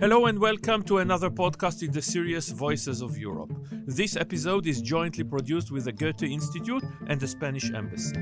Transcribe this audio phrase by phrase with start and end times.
[0.00, 3.52] Hello and welcome to another podcast in the series Voices of Europe.
[3.86, 8.16] This episode is jointly produced with the Goethe Institute and the Spanish Embassy.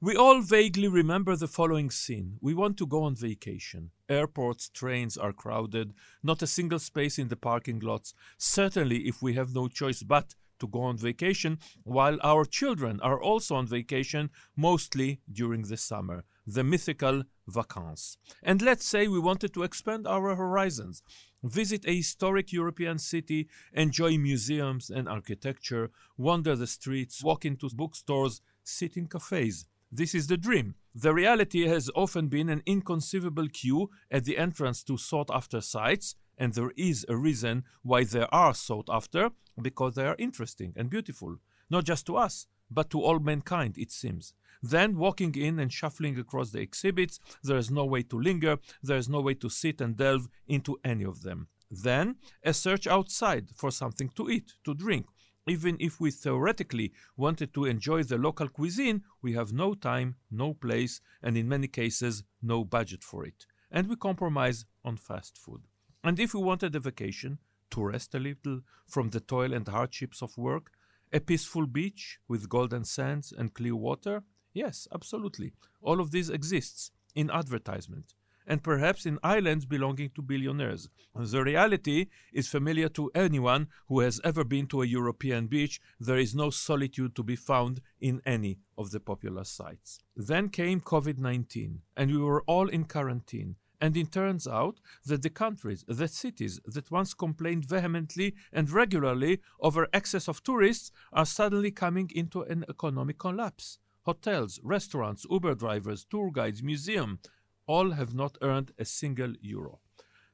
[0.00, 2.38] We all vaguely remember the following scene.
[2.40, 3.90] We want to go on vacation.
[4.08, 5.92] Airports, trains are crowded,
[6.24, 8.14] not a single space in the parking lots.
[8.36, 13.20] Certainly, if we have no choice but to go on vacation, while our children are
[13.20, 18.18] also on vacation, mostly during the summer, the mythical vacances.
[18.42, 21.02] And let's say we wanted to expand our horizons,
[21.42, 28.40] visit a historic European city, enjoy museums and architecture, wander the streets, walk into bookstores,
[28.62, 29.66] sit in cafes.
[29.92, 30.74] This is the dream.
[30.94, 36.16] The reality has often been an inconceivable queue at the entrance to sought after sites,
[36.38, 39.30] and there is a reason why they are sought after
[39.60, 41.36] because they are interesting and beautiful,
[41.70, 44.34] not just to us, but to all mankind, it seems.
[44.62, 48.96] Then, walking in and shuffling across the exhibits, there is no way to linger, there
[48.96, 51.48] is no way to sit and delve into any of them.
[51.70, 55.06] Then, a search outside for something to eat, to drink,
[55.46, 60.54] even if we theoretically wanted to enjoy the local cuisine, we have no time, no
[60.54, 63.46] place, and in many cases, no budget for it.
[63.70, 65.62] And we compromise on fast food.
[66.04, 67.38] And if we wanted a vacation,
[67.70, 70.70] to rest a little from the toil and hardships of work,
[71.12, 75.52] a peaceful beach with golden sands and clear water, yes, absolutely.
[75.80, 78.14] All of this exists in advertisement
[78.46, 80.88] and perhaps in islands belonging to billionaires.
[81.14, 85.80] The reality is familiar to anyone who has ever been to a European beach.
[85.98, 89.98] There is no solitude to be found in any of the popular sites.
[90.14, 93.56] Then came COVID 19, and we were all in quarantine.
[93.84, 99.42] And it turns out that the countries, the cities that once complained vehemently and regularly
[99.60, 103.78] over excess of tourists are suddenly coming into an economic collapse.
[104.06, 107.18] Hotels, restaurants, Uber drivers, tour guides, museums,
[107.66, 109.80] all have not earned a single euro.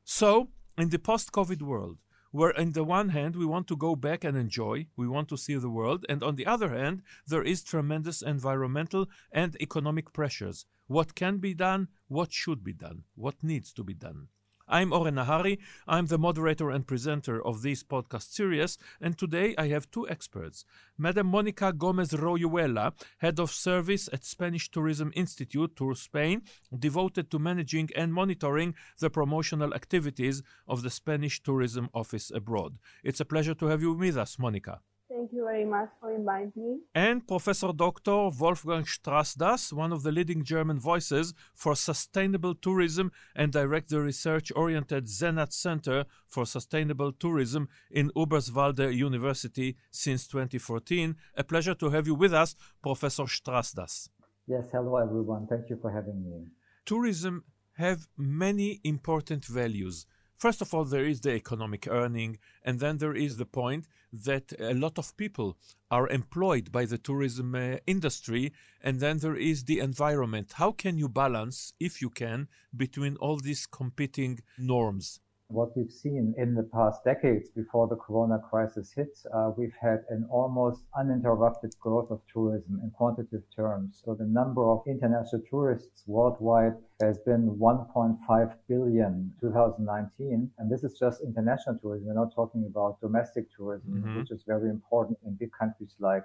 [0.05, 1.99] So, in the post COVID world,
[2.31, 5.37] where on the one hand we want to go back and enjoy, we want to
[5.37, 10.67] see the world, and on the other hand, there is tremendous environmental and economic pressures.
[10.87, 14.29] What can be done, what should be done, what needs to be done.
[14.73, 15.59] I'm Oren Nahari.
[15.89, 20.65] I'm the moderator and presenter of this podcast series, and today I have two experts.
[20.97, 26.43] Madam Monica Gomez Royuela, Head of Service at Spanish Tourism Institute, Tour Spain,
[26.79, 32.79] devoted to managing and monitoring the promotional activities of the Spanish Tourism Office abroad.
[33.03, 34.83] It's a pleasure to have you with us, Monica.
[35.21, 36.79] Thank you very much for inviting me.
[36.95, 38.31] And Professor Dr.
[38.41, 44.51] Wolfgang Strasdas, one of the leading German voices for sustainable tourism and direct the research
[44.57, 51.15] oriented Zenat Center for Sustainable Tourism in Eberswalde University since 2014.
[51.37, 54.09] A pleasure to have you with us, Professor Strasdas.
[54.47, 55.47] Yes, hello everyone.
[55.47, 56.47] Thank you for having me.
[56.87, 57.45] Tourism
[57.75, 60.07] have many important values
[60.41, 64.55] First of all, there is the economic earning, and then there is the point that
[64.59, 65.59] a lot of people
[65.91, 70.55] are employed by the tourism uh, industry, and then there is the environment.
[70.55, 75.21] How can you balance, if you can, between all these competing norms?
[75.51, 80.05] What we've seen in the past decades before the corona crisis hit, uh, we've had
[80.09, 84.01] an almost uninterrupted growth of tourism in quantitative terms.
[84.05, 90.51] So the number of international tourists worldwide has been 1.5 billion 2019.
[90.59, 92.09] And this is just international tourism.
[92.09, 94.19] We're not talking about domestic tourism, mm-hmm.
[94.21, 96.23] which is very important in big countries like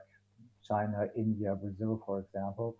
[0.67, 2.77] China, India, Brazil, for example.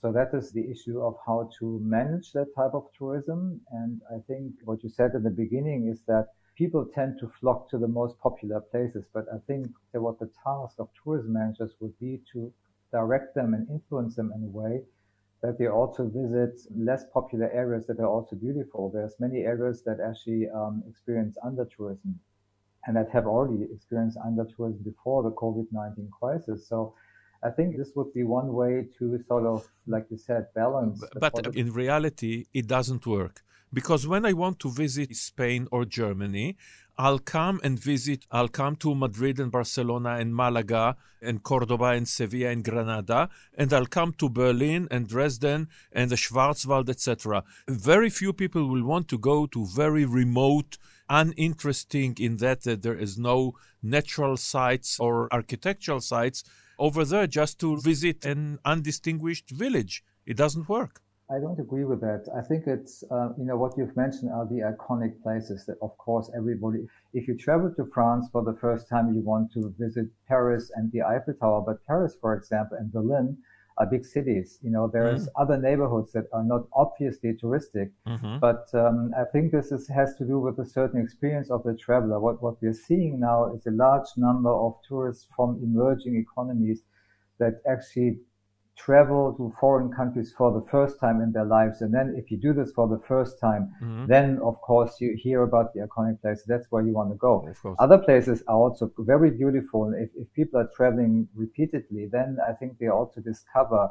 [0.00, 3.60] So that is the issue of how to manage that type of tourism.
[3.72, 7.70] And I think what you said in the beginning is that people tend to flock
[7.70, 9.04] to the most popular places.
[9.12, 12.52] But I think that what the task of tourism managers would be to
[12.92, 14.82] direct them and influence them in a way
[15.42, 18.90] that they also visit less popular areas that are also beautiful.
[18.90, 22.18] There's many areas that actually um, experience under tourism
[22.86, 26.66] and that have already experienced under tourism before the COVID-19 crisis.
[26.66, 26.94] So
[27.46, 30.98] I think this would be one way to sort of, like you said, balance.
[31.24, 33.42] But in reality, it doesn't work.
[33.72, 36.56] Because when I want to visit Spain or Germany,
[36.98, 42.08] I'll come and visit, I'll come to Madrid and Barcelona and Malaga and Cordoba and
[42.08, 47.44] Sevilla and Granada, and I'll come to Berlin and Dresden and the Schwarzwald, etc.
[47.68, 50.78] Very few people will want to go to very remote,
[51.08, 56.42] uninteresting in that, that there is no natural sites or architectural sites
[56.78, 60.04] over there just to visit an undistinguished village.
[60.24, 61.00] It doesn't work.
[61.28, 62.24] I don't agree with that.
[62.36, 65.96] I think it's, uh, you know, what you've mentioned are the iconic places that, of
[65.98, 70.06] course, everybody, if you travel to France for the first time, you want to visit
[70.28, 71.62] Paris and the Eiffel Tower.
[71.66, 73.38] But Paris, for example, and Berlin
[73.84, 74.58] big cities.
[74.62, 75.42] You know, there's mm-hmm.
[75.42, 78.38] other neighborhoods that are not obviously touristic, mm-hmm.
[78.38, 81.74] but um, I think this is, has to do with a certain experience of the
[81.74, 82.18] traveler.
[82.18, 86.84] What, what we're seeing now is a large number of tourists from emerging economies
[87.38, 88.20] that actually
[88.76, 91.80] travel to foreign countries for the first time in their lives.
[91.80, 94.06] And then if you do this for the first time, mm-hmm.
[94.06, 96.44] then of course you hear about the iconic places.
[96.46, 97.48] That's where you want to go.
[97.78, 99.92] Other places are also very beautiful.
[99.96, 103.88] If, if people are traveling repeatedly, then I think they also discover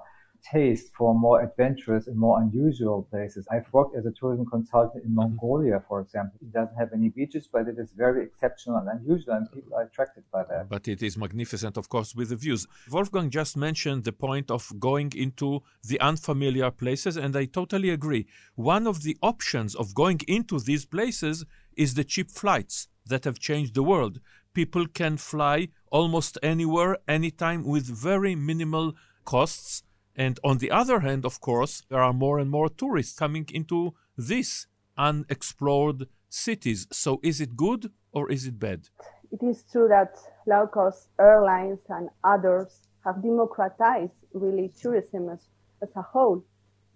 [0.51, 3.47] taste for more adventurous and more unusual places.
[3.51, 5.21] I've worked as a tourism consultant in mm-hmm.
[5.21, 6.38] Mongolia, for example.
[6.42, 9.83] It doesn't have any beaches, but it is very exceptional and unusual, and people are
[9.83, 10.69] attracted by that.
[10.69, 12.68] But it is magnificent, of course, with the views.
[12.92, 18.27] Wolfgang just mentioned the point of going into the unfamiliar places, and I totally agree.
[18.56, 21.45] One of the options of going into these places
[21.75, 24.19] is the cheap flights that have changed the world.
[24.53, 28.94] People can fly almost anywhere, anytime, with very minimal
[29.25, 29.83] costs
[30.16, 33.94] and on the other hand, of course, there are more and more tourists coming into
[34.18, 34.68] these
[34.98, 36.88] unexplored cities.
[36.92, 38.88] So is it good or is it bad?
[39.32, 40.16] It is true that
[40.48, 45.50] low cost airlines and others have democratized really tourism as,
[45.82, 46.44] as a whole,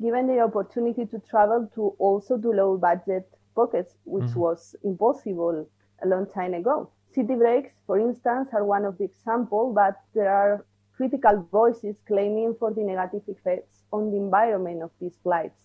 [0.02, 4.40] given the opportunity to travel to also to low budget pockets, which mm-hmm.
[4.40, 5.68] was impossible
[6.04, 6.90] a long time ago.
[7.10, 10.66] City breaks, for instance, are one of the examples, but there are
[11.00, 15.62] critical voices claiming for the negative effects on the environment of these flights,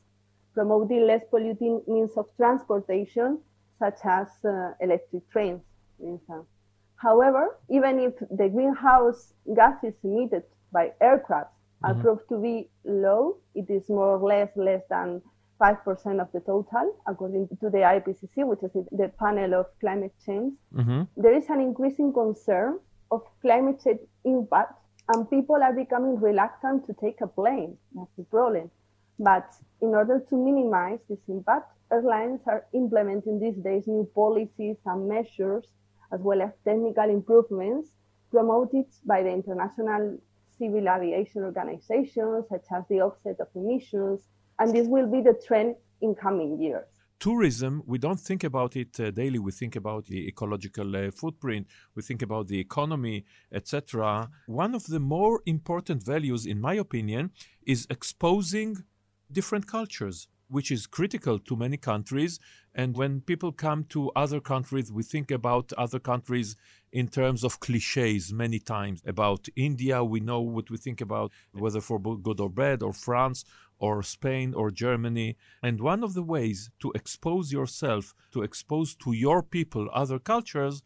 [0.55, 3.41] promoting less polluting means of transportation,
[3.81, 5.61] such as uh, electric trains,
[5.99, 6.47] for instance.
[6.95, 11.51] However, even if the greenhouse gases emitted by aircraft
[11.83, 12.03] are mm-hmm.
[12.03, 15.21] proved to be low, it is more or less less than
[15.61, 20.55] 5% of the total, according to the IPCC, which is the panel of climate change.
[20.73, 21.03] Mm-hmm.
[21.17, 22.79] There is an increasing concern
[23.11, 24.75] of climate change impact
[25.09, 27.77] and people are becoming reluctant to take a plane.
[27.95, 28.71] That's the problem.
[29.19, 29.47] But
[29.81, 35.67] in order to minimize this impact, airlines are implementing these days new policies and measures,
[36.13, 37.91] as well as technical improvements
[38.31, 40.19] promoted by the International
[40.59, 44.23] Civil Aviation Organization, such as the offset of emissions.
[44.59, 46.94] And this will be the trend in coming years
[47.25, 49.39] tourism, we don't think about it uh, daily.
[49.39, 54.29] We think about the ecological uh, footprint, we think about the economy, etc.
[54.45, 57.31] One of the more important values, in my opinion,
[57.67, 58.85] is exposing
[59.33, 62.39] different cultures which is critical to many countries.
[62.75, 66.57] And when people come to other countries, we think about other countries
[66.93, 69.03] in terms of cliches many times.
[69.07, 73.45] About India, we know what we think about, whether for good or bad, or France,
[73.85, 75.31] or Spain, or Germany.
[75.67, 78.05] And one of the ways to expose yourself,
[78.35, 80.77] to expose to your people other cultures,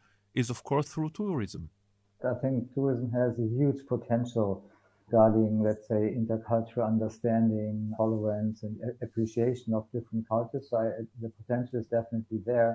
[0.41, 1.63] is of course through tourism.
[2.33, 4.51] I think tourism has a huge potential
[5.07, 8.75] regarding, let's say, intercultural understanding, tolerance, and
[9.07, 10.65] appreciation of different cultures.
[10.69, 10.87] So I,
[11.25, 12.73] the potential is definitely there,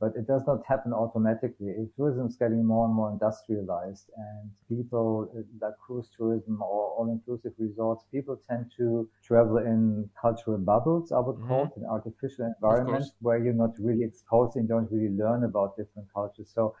[0.00, 1.72] but it does not happen automatically.
[1.96, 5.30] Tourism is getting more and more industrialized, and people
[5.60, 11.12] like cruise tourism or all-inclusive resorts, people tend to travel in cultural bubbles.
[11.12, 11.48] I would mm-hmm.
[11.48, 15.76] call it an artificial environment where you're not really exposed and don't really learn about
[15.76, 16.50] different cultures.
[16.54, 16.74] So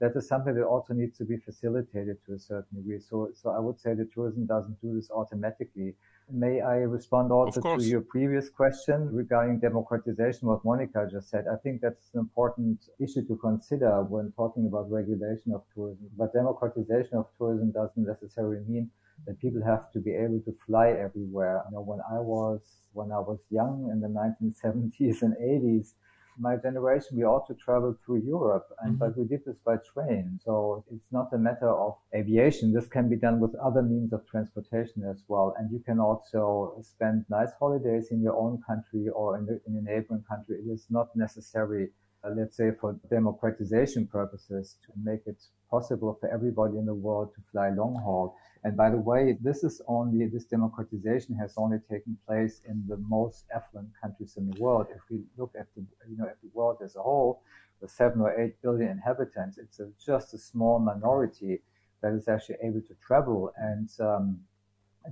[0.00, 3.00] that is something that also needs to be facilitated to a certain degree.
[3.00, 5.94] So, so I would say that tourism doesn't do this automatically.
[6.30, 11.44] May I respond also to your previous question regarding democratization, what Monica just said?
[11.52, 16.08] I think that's an important issue to consider when talking about regulation of tourism.
[16.16, 18.90] But democratization of tourism doesn't necessarily mean
[19.26, 21.62] that people have to be able to fly everywhere.
[21.68, 22.60] You know, when I was,
[22.94, 25.92] when I was young in the 1970s and 80s,
[26.38, 28.98] my generation, we also traveled through Europe, and mm-hmm.
[28.98, 30.40] but we did this by train.
[30.44, 32.72] So it's not a matter of aviation.
[32.72, 35.54] This can be done with other means of transportation as well.
[35.58, 39.76] And you can also spend nice holidays in your own country or in, the, in
[39.76, 40.56] a neighboring country.
[40.56, 41.90] It is not necessary,
[42.24, 47.34] uh, let's say, for democratization purposes to make it possible for everybody in the world
[47.34, 48.36] to fly long haul.
[48.64, 52.96] And by the way, this is only, this democratization has only taken place in the
[52.96, 54.86] most affluent countries in the world.
[54.90, 57.42] If we look at the, you know, at the world as a whole,
[57.80, 61.60] with seven or eight billion inhabitants, it's a, just a small minority
[62.00, 63.52] that is actually able to travel.
[63.58, 64.40] And um,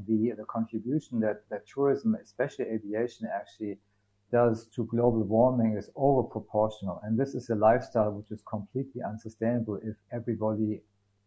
[0.07, 3.79] the, the contribution that, that tourism, especially aviation, actually
[4.31, 7.01] does to global warming is over proportional.
[7.05, 10.81] And this is a lifestyle which is completely unsustainable if everybody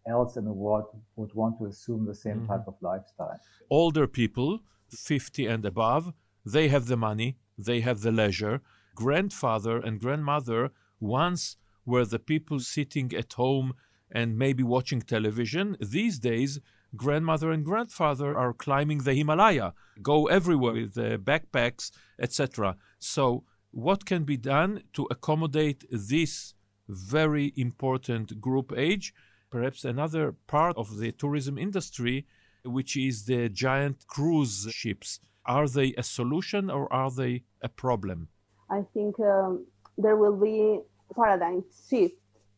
[0.08, 0.86] else in the world
[1.16, 2.48] would want to assume the same mm-hmm.
[2.48, 3.40] type of lifestyle.
[3.70, 4.60] Older people,
[4.90, 6.14] 50 and above,
[6.46, 8.62] They have the money, they have the leisure.
[8.94, 13.74] Grandfather and grandmother once were the people sitting at home
[14.12, 15.76] and maybe watching television.
[15.80, 16.60] These days,
[16.96, 22.78] grandmother and grandfather are climbing the Himalaya, go everywhere with their backpacks, etc.
[23.00, 26.54] So, what can be done to accommodate this
[26.88, 29.14] very important group age?
[29.56, 32.26] Perhaps another part of the tourism industry,
[32.66, 35.22] which is the giant cruise ships.
[35.46, 38.28] Are they a solution or are they a problem?
[38.70, 39.66] I think um,
[39.98, 40.82] there will be
[41.16, 42.16] paradigm shift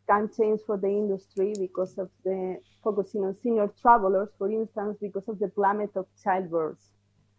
[0.10, 5.28] can change for the industry because of the focusing on senior travelers, for instance, because
[5.28, 6.84] of the plummet of childbirth.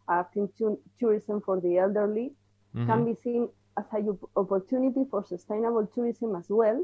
[0.08, 0.48] Acting
[1.00, 2.30] tourism for the elderly
[2.76, 2.86] mm-hmm.
[2.86, 6.80] can be seen as an opportunity for sustainable tourism as well,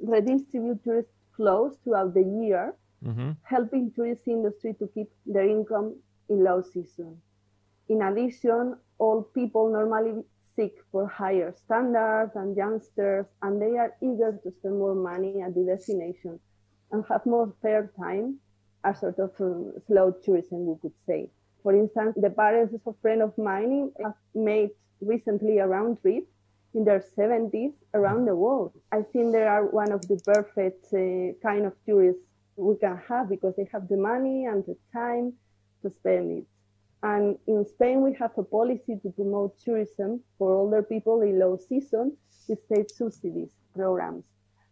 [0.00, 2.74] redistribute tourist flows throughout the year,
[3.04, 3.32] mm-hmm.
[3.42, 5.96] helping tourist industry to keep their income
[6.28, 7.16] in low season.
[7.88, 10.24] In addition, all people normally
[10.56, 15.54] seek for higher standards and youngsters, and they are eager to spend more money at
[15.54, 16.40] the destination
[16.90, 18.38] and have more spare time,
[18.84, 21.30] a sort of um, slow tourism, we could say.
[21.62, 26.26] For instance, the parents of a friend of mine have made recently a round trip
[26.76, 28.72] in their 70s around the world.
[28.92, 32.22] I think they are one of the perfect uh, kind of tourists
[32.56, 35.32] we can have because they have the money and the time
[35.82, 36.44] to spend it.
[37.02, 41.58] And in Spain, we have a policy to promote tourism for older people in low
[41.68, 42.16] season
[42.48, 44.24] with state subsidies programs.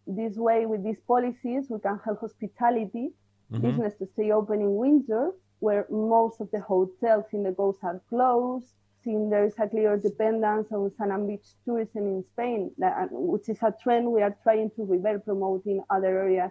[0.06, 3.10] This way, with these policies, we can help hospitality
[3.52, 3.60] mm-hmm.
[3.60, 8.00] business to stay open in winter, where most of the hotels in the coast are
[8.08, 8.72] closed.
[9.04, 13.50] Since there is a clear dependence on sand and beach tourism in Spain, that, which
[13.50, 16.50] is a trend we are trying to revert promoting other areas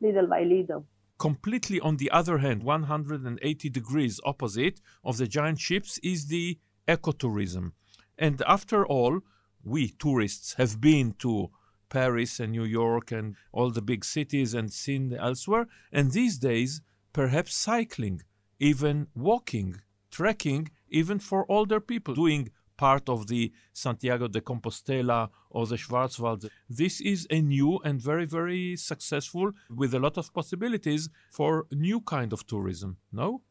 [0.00, 0.86] little by little.
[1.18, 7.72] Completely on the other hand 180 degrees opposite of the giant ships is the ecotourism.
[8.16, 9.20] And after all
[9.62, 11.50] we tourists have been to
[11.90, 15.66] paris and new york and all the big cities and seen elsewhere.
[15.92, 16.80] And these days
[17.12, 18.22] perhaps cycling
[18.58, 25.66] even walking trekking even for older people doing part of the Santiago de Compostela or
[25.66, 26.48] the Schwarzwald.
[26.68, 32.00] This is a new and very, very successful with a lot of possibilities for new
[32.00, 32.96] kind of tourism.
[33.12, 33.42] No?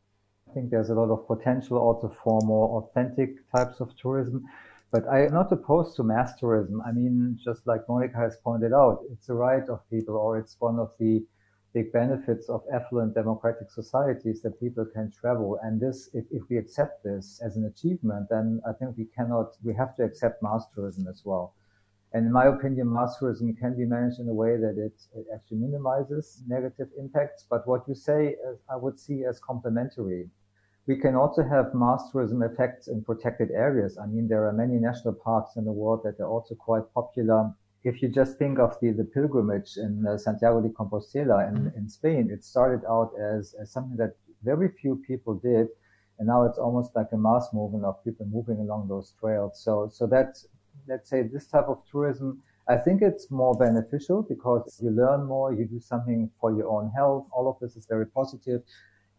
[0.49, 4.45] I think there's a lot of potential also for more authentic types of tourism.
[4.91, 6.81] But I'm not opposed to mass tourism.
[6.87, 10.55] I mean, just like Monica has pointed out, it's a right of people, or it's
[10.59, 11.23] one of the
[11.73, 15.59] big benefits of affluent democratic societies that people can travel.
[15.61, 19.55] And this, if, if we accept this as an achievement, then I think we cannot,
[19.63, 21.53] we have to accept mass tourism as well.
[22.11, 25.27] And in my opinion, mass tourism can be managed in a way that it, it
[25.33, 27.45] actually minimizes negative impacts.
[27.47, 30.27] But what you say, uh, I would see as complementary.
[30.87, 33.99] We can also have mass tourism effects in protected areas.
[33.99, 37.53] I mean, there are many national parks in the world that are also quite popular
[37.83, 41.77] if you just think of the, the pilgrimage in uh, Santiago de Compostela in, mm-hmm.
[41.77, 45.67] in Spain, it started out as, as something that very few people did.
[46.17, 49.61] And now it's almost like a mass movement of people moving along those trails.
[49.63, 50.47] So, so that's,
[50.87, 55.53] let's say this type of tourism, I think it's more beneficial because you learn more,
[55.53, 57.27] you do something for your own health.
[57.31, 58.61] All of this is very positive.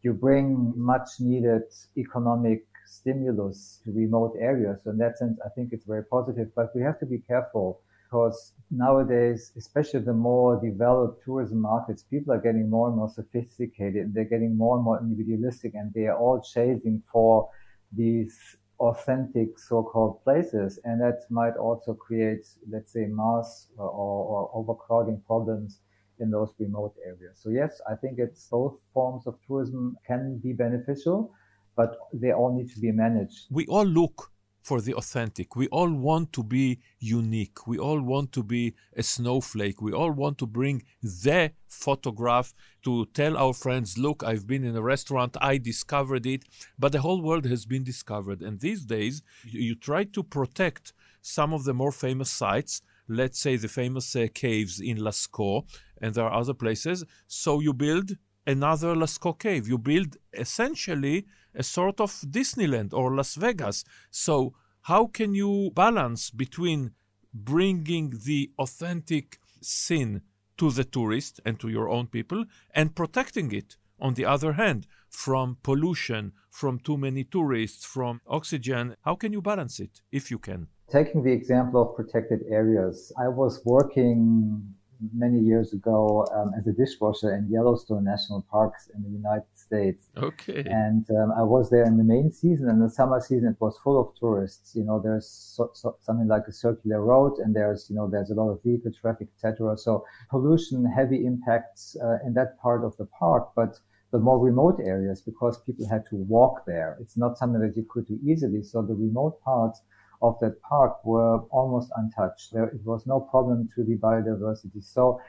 [0.02, 1.62] You bring much needed
[1.96, 4.82] economic stimulus to remote areas.
[4.84, 7.80] So in that sense, I think it's very positive, but we have to be careful
[8.10, 14.12] because nowadays, especially the more developed tourism markets, people are getting more and more sophisticated.
[14.12, 17.48] They're getting more and more individualistic and they are all chasing for
[17.92, 20.80] these authentic so-called places.
[20.84, 25.78] And that might also create, let's say, mass or, or overcrowding problems
[26.18, 27.38] in those remote areas.
[27.40, 31.32] So yes, I think it's both forms of tourism can be beneficial,
[31.76, 33.46] but they all need to be managed.
[33.50, 35.56] We all look for the authentic.
[35.56, 37.66] We all want to be unique.
[37.66, 39.80] We all want to be a snowflake.
[39.80, 42.52] We all want to bring the photograph
[42.84, 46.44] to tell our friends, look, I've been in a restaurant, I discovered it,
[46.78, 48.42] but the whole world has been discovered.
[48.42, 53.56] And these days, you try to protect some of the more famous sites, let's say
[53.56, 55.64] the famous uh, caves in Lascaux,
[56.00, 57.04] and there are other places.
[57.26, 58.12] So you build
[58.50, 59.68] another Lascaux cave.
[59.68, 63.84] You build essentially a sort of Disneyland or Las Vegas.
[64.10, 66.92] So, how can you balance between
[67.32, 70.22] bringing the authentic scene
[70.58, 74.86] to the tourist and to your own people and protecting it, on the other hand,
[75.08, 78.96] from pollution, from too many tourists, from oxygen?
[79.04, 80.68] How can you balance it, if you can?
[80.90, 84.74] Taking the example of protected areas, I was working
[85.14, 90.08] many years ago um, as a dishwasher in Yellowstone National Parks in the United States.
[90.16, 90.62] Okay.
[90.66, 93.78] And um, I was there in the main season, and the summer season it was
[93.82, 94.74] full of tourists.
[94.74, 98.30] You know, there's so, so, something like a circular road, and there's you know there's
[98.30, 99.76] a lot of vehicle traffic, etc.
[99.76, 103.78] So pollution, heavy impacts uh, in that part of the park, but
[104.12, 106.96] the more remote areas because people had to walk there.
[107.00, 108.62] It's not something that you could do easily.
[108.62, 109.82] So the remote parts
[110.22, 112.52] of that park were almost untouched.
[112.52, 114.82] There it was no problem to the biodiversity.
[114.84, 115.20] So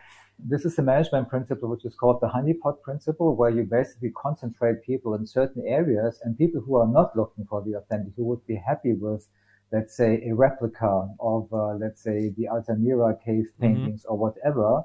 [0.43, 4.83] this is a management principle which is called the honeypot principle, where you basically concentrate
[4.83, 8.45] people in certain areas and people who are not looking for the authentic, who would
[8.47, 9.27] be happy with,
[9.71, 13.61] let's say, a replica of, uh, let's say, the Altamira cave mm-hmm.
[13.61, 14.13] paintings mm-hmm.
[14.13, 14.81] or whatever.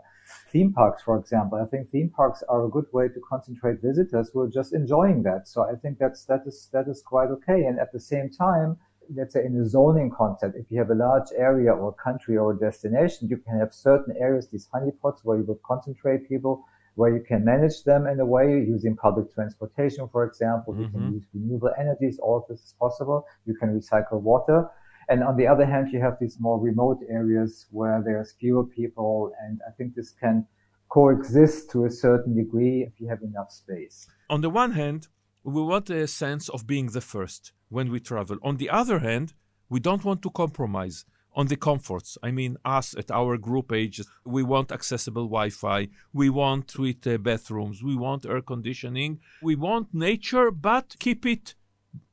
[0.53, 4.31] Theme parks, for example, I think theme parks are a good way to concentrate visitors
[4.33, 5.47] who are just enjoying that.
[5.49, 7.65] So I think that's, that is, that is quite okay.
[7.65, 8.77] And at the same time,
[9.15, 12.55] let's say in a zoning concept, if you have a large area or country or
[12.55, 17.23] destination, you can have certain areas, these honeypots where you would concentrate people, where you
[17.23, 20.73] can manage them in a way using public transportation, for example.
[20.73, 20.83] Mm-hmm.
[20.83, 21.15] You can mm-hmm.
[21.15, 22.19] use renewable energies.
[22.19, 23.27] All of this is possible.
[23.45, 24.69] You can recycle water.
[25.09, 29.33] And on the other hand, you have these more remote areas where there's fewer people.
[29.41, 30.47] And I think this can
[30.89, 34.09] coexist to a certain degree if you have enough space.
[34.31, 35.09] On the one hand,
[35.45, 38.39] we want a sense of being the first when we travel.
[38.43, 39.35] On the other hand,
[39.69, 41.05] we don't want to compromise
[41.35, 42.17] on the comforts.
[42.23, 47.07] I mean, us at our group age, we want accessible Wi Fi, we want suite
[47.07, 51.55] uh, bathrooms, we want air conditioning, we want nature, but keep it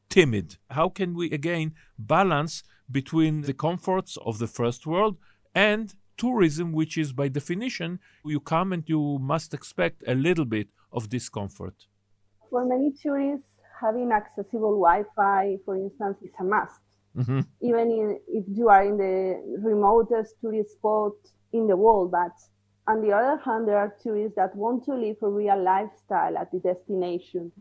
[0.10, 0.57] timid.
[0.69, 5.17] How can we again balance between the comforts of the first world
[5.55, 10.67] and tourism, which is by definition, you come and you must expect a little bit
[10.91, 11.88] of discomfort?
[12.50, 13.52] For many tourists,
[13.83, 16.81] having accessible Wi-Fi, for instance, is a must.
[17.17, 17.41] Mm-hmm.
[17.61, 21.13] Even in, if you are in the remotest tourist spot
[21.51, 22.11] in the world.
[22.11, 22.31] But
[22.87, 26.51] on the other hand, there are tourists that want to live a real lifestyle at
[26.51, 27.51] the destination,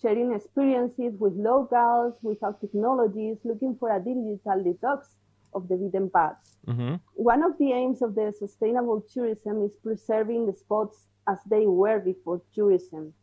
[0.00, 5.06] sharing experiences with locals without technologies, looking for a digital detox
[5.54, 6.56] of the beaten paths.
[6.66, 6.94] Mm-hmm.
[7.14, 11.98] One of the aims of the sustainable tourism is preserving the spots as they were
[11.98, 13.14] before tourism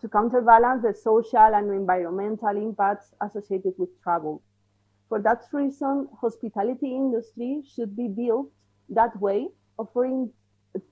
[0.00, 4.42] to counterbalance the social and environmental impacts associated with travel.
[5.08, 8.50] For that reason, hospitality industry should be built
[8.90, 10.30] that way, offering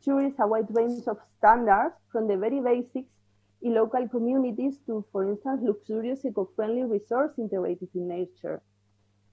[0.02, 3.14] tourists a wide range of standards from the very basics
[3.62, 8.62] in local communities to, for instance, luxurious eco-friendly resorts integrated in nature.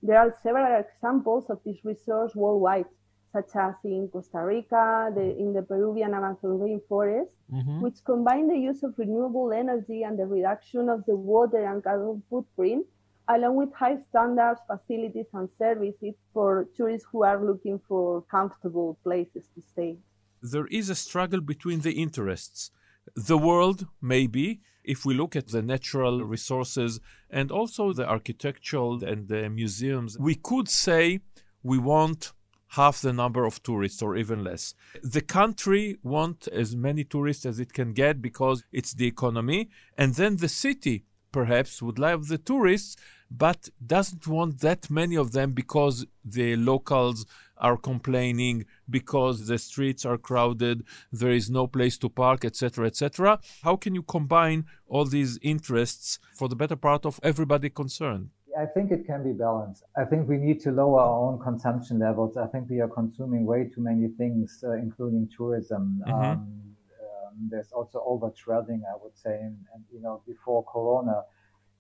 [0.02, 2.86] There are several examples of these resorts worldwide,
[3.34, 7.82] such as in Costa Rica, the, in the Peruvian Amazon rainforest, mm-hmm.
[7.82, 12.22] which combine the use of renewable energy and the reduction of the water and carbon
[12.30, 12.86] footprint,
[13.28, 19.44] along with high standards, facilities, and services for tourists who are looking for comfortable places
[19.56, 19.98] to stay.
[20.42, 22.70] There is a struggle between the interests.
[23.16, 29.28] The world, maybe, if we look at the natural resources and also the architectural and
[29.28, 31.22] the museums, we could say
[31.64, 32.34] we want
[32.74, 34.74] half the number of tourists or even less.
[35.04, 40.16] The country want as many tourists as it can get because it's the economy and
[40.16, 42.96] then the city perhaps would love the tourists
[43.30, 47.26] but doesn't want that many of them because the locals
[47.58, 53.40] are complaining because the streets are crowded there is no place to park etc etc
[53.64, 58.66] how can you combine all these interests for the better part of everybody concerned I
[58.66, 59.84] think it can be balanced.
[59.98, 62.38] I think we need to lower our own consumption levels.
[62.38, 66.02] I think we are consuming way too many things, uh, including tourism.
[66.08, 66.14] Mm-hmm.
[66.14, 69.36] Um, um, there's also over traveling, I would say.
[69.40, 71.24] And, and, you know, before Corona,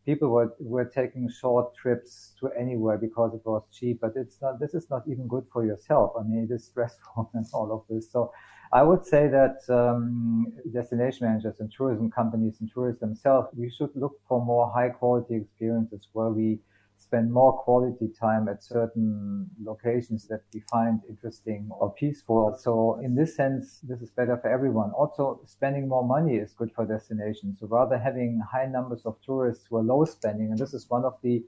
[0.05, 4.59] people were, were taking short trips to anywhere because it was cheap, but it's not,
[4.59, 6.13] this is not even good for yourself.
[6.19, 8.11] I mean, it is stressful and all of this.
[8.11, 8.31] So
[8.71, 13.91] I would say that um, destination managers and tourism companies and tourists themselves, we should
[13.95, 16.59] look for more high quality experiences where we
[17.03, 22.57] spend more quality time at certain locations that we find interesting or peaceful.
[22.59, 24.91] So in this sense, this is better for everyone.
[24.91, 27.59] Also, spending more money is good for destinations.
[27.59, 31.05] So rather having high numbers of tourists who are low spending, and this is one
[31.05, 31.43] of the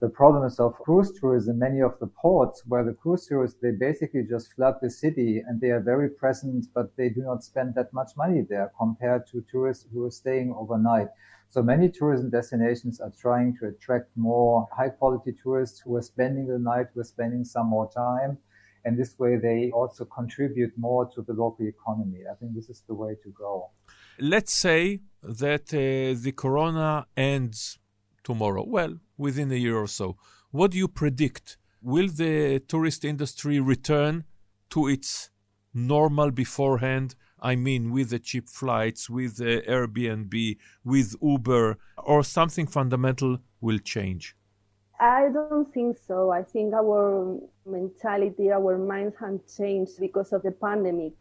[0.00, 4.22] the problems of cruise tourism, many of the ports where the cruise tourists, they basically
[4.22, 7.92] just flood the city and they are very present, but they do not spend that
[7.92, 11.08] much money there compared to tourists who are staying overnight.
[11.50, 16.46] So many tourism destinations are trying to attract more high quality tourists who are spending
[16.46, 18.38] the night, who are spending some more time.
[18.86, 22.20] And this way they also contribute more to the local economy.
[22.30, 23.68] I think this is the way to go.
[24.18, 27.78] Let's say that uh, the corona ends
[28.24, 28.64] tomorrow.
[28.66, 30.16] Well, within a year or so.
[30.50, 31.56] What do you predict?
[31.82, 34.24] Will the tourist industry return
[34.70, 35.30] to its
[35.72, 37.14] normal beforehand?
[37.40, 43.78] I mean, with the cheap flights, with the Airbnb, with Uber, or something fundamental will
[43.78, 44.36] change?
[45.00, 46.30] I don't think so.
[46.30, 51.14] I think our mentality, our minds have changed because of the pandemic.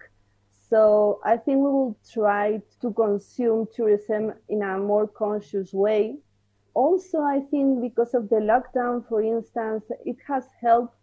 [0.69, 6.17] So I think we will try to consume tourism in a more conscious way.
[6.73, 10.95] Also, I think because of the lockdown, for instance, it has helped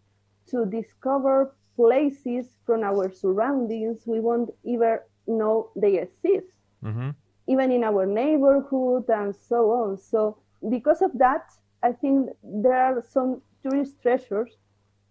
[0.51, 7.11] to discover places from our surroundings we won't even know they exist, mm-hmm.
[7.49, 9.99] even in our neighborhood and so on.
[9.99, 10.39] So,
[10.71, 11.45] because of that,
[11.83, 14.57] I think there are some tourist treasures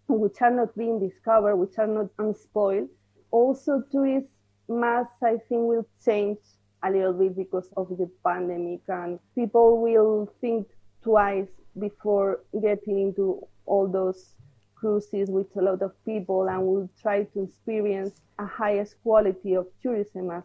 [0.08, 2.89] which are not being discovered, which are not unspoiled.
[3.32, 4.30] Also, tourist
[4.68, 6.39] mass, I think, will change
[6.84, 10.68] a little bit because of the pandemic, and people will think
[11.04, 14.36] twice before getting into all those
[14.76, 19.66] cruises with a lot of people and will try to experience a highest quality of
[19.82, 20.44] tourism as,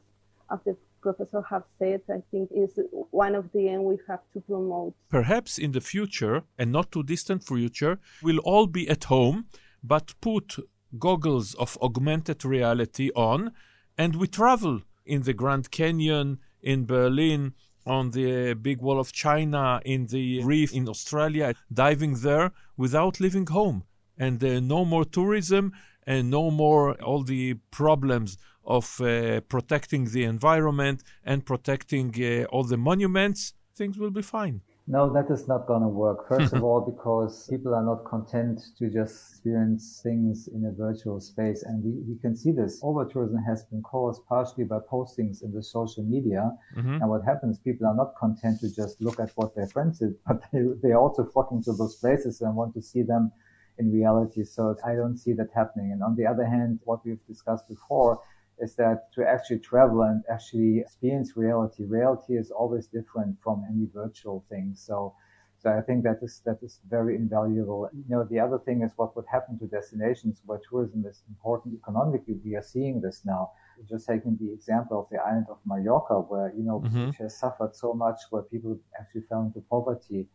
[0.51, 2.01] as the professor have said.
[2.09, 2.79] I think is
[3.11, 4.95] one of the end we have to promote.
[5.09, 9.47] Perhaps in the future and not too distant future we'll all be at home
[9.83, 10.57] but put
[10.99, 13.53] goggles of augmented reality on
[13.97, 14.83] and we travel
[15.14, 17.42] in the grand canyon in berlin
[17.87, 23.46] on the big wall of china in the reef in australia diving there without leaving
[23.46, 23.79] home
[24.25, 25.73] and uh, no more tourism
[26.07, 32.64] and no more all the problems of uh, protecting the environment and protecting uh, all
[32.64, 34.61] the monuments, things will be fine.
[34.90, 36.26] No, that is not going to work.
[36.29, 41.20] First of all, because people are not content to just experience things in a virtual
[41.20, 41.62] space.
[41.62, 42.81] And we, we can see this.
[42.83, 46.50] Over tourism has been caused partially by postings in the social media.
[46.76, 46.94] Mm-hmm.
[46.94, 50.16] And what happens, people are not content to just look at what their friends did,
[50.26, 53.31] but they, they're also flocking to those places and want to see them
[53.79, 54.42] in reality.
[54.42, 55.92] So I don't see that happening.
[55.92, 58.20] And on the other hand, what we've discussed before
[58.61, 63.88] is that to actually travel and actually experience reality, reality is always different from any
[63.92, 64.73] virtual thing.
[64.75, 65.14] So,
[65.59, 67.88] so I think that is, that is very invaluable.
[67.92, 71.75] You know, the other thing is what would happen to destinations where tourism is important
[71.75, 72.38] economically.
[72.44, 73.51] We are seeing this now.
[73.88, 77.09] Just taking the example of the island of Mallorca, where, you know, mm-hmm.
[77.09, 80.27] which has suffered so much, where people actually fell into poverty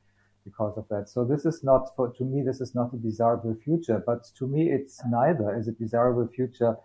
[0.44, 1.10] because of that.
[1.10, 4.48] So this is not for, to me, this is not a desirable future, but to
[4.48, 6.76] me, it's neither is a desirable future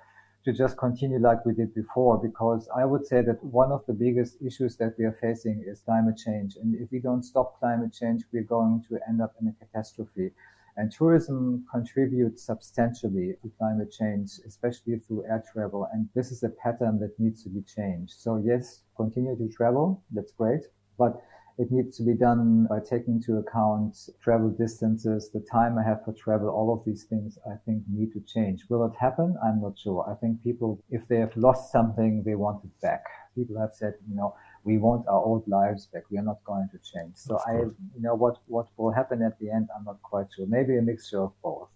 [0.45, 3.93] to just continue like we did before, because I would say that one of the
[3.93, 6.57] biggest issues that we are facing is climate change.
[6.57, 10.31] And if we don't stop climate change, we're going to end up in a catastrophe.
[10.77, 15.87] And tourism contributes substantially to climate change, especially through air travel.
[15.93, 18.15] And this is a pattern that needs to be changed.
[18.17, 20.03] So yes, continue to travel.
[20.11, 20.63] That's great.
[20.97, 21.21] But
[21.61, 26.03] it needs to be done by taking into account travel distances, the time I have
[26.07, 28.65] for travel, all of these things I think need to change.
[28.71, 29.37] Will it happen?
[29.45, 30.09] I'm not sure.
[30.11, 33.05] I think people, if they have lost something, they want it back.
[33.35, 36.05] People have said, you know, we want our old lives back.
[36.11, 37.17] We are not going to change.
[37.17, 37.53] So I,
[37.97, 40.47] you know, what, what will happen at the end, I'm not quite sure.
[40.47, 41.69] Maybe a mixture of both.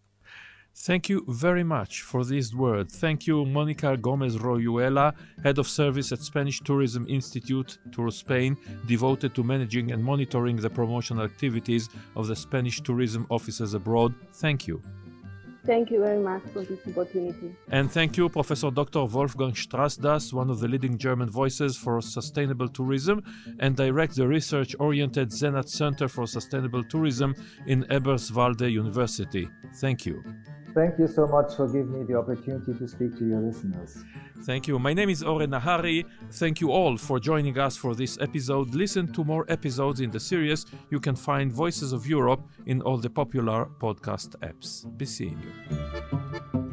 [0.77, 2.91] Thank you very much for this word.
[2.91, 8.57] Thank you, Monica Gomez Royuela, Head of Service at Spanish Tourism Institute, Tour Spain,
[8.87, 14.15] devoted to managing and monitoring the promotional activities of the Spanish tourism offices abroad.
[14.35, 14.83] Thank you.
[15.65, 17.57] Thank you very much for this opportunity.
[17.71, 19.05] And thank you, Professor Dr.
[19.05, 23.23] Wolfgang Strasdas, one of the leading German voices for sustainable tourism
[23.61, 27.35] and direct the research oriented Zenat Center for Sustainable Tourism
[27.67, 29.49] in Eberswalde University.
[29.77, 30.23] Thank you.
[30.75, 34.05] Thank you so much for giving me the opportunity to speak to your listeners.
[34.43, 34.79] Thank you.
[34.79, 36.05] My name is Oren Nahari.
[36.33, 38.75] Thank you all for joining us for this episode.
[38.75, 40.67] Listen to more episodes in the series.
[40.91, 44.85] You can find Voices of Europe in all the popular podcast apps.
[44.99, 46.64] Be seeing you.